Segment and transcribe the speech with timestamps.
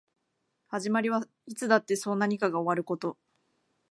[0.65, 3.19] 始まりはいつだってそう何かが終わること